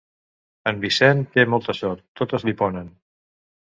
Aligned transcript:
En 0.71 0.79
Vicenç 0.85 1.31
té 1.37 1.47
molta 1.57 1.79
sort. 1.83 2.05
Totes 2.23 2.51
li 2.51 2.59
ponen! 2.67 2.95